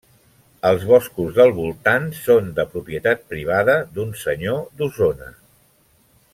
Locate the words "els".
0.69-0.85